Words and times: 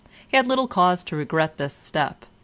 He 0.27 0.35
had 0.35 0.47
little 0.47 0.65
cause 0.67 1.03
to 1.03 1.15
regret 1.15 1.57
this 1.57 1.75
step. 1.75 2.25